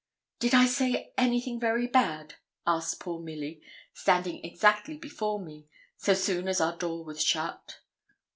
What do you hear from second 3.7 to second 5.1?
standing exactly